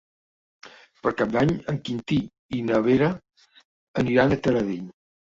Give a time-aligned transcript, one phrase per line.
[1.01, 2.17] Per Cap d'Any en Quintí
[2.61, 3.11] i na Vera
[4.05, 4.89] aniran a Taradell.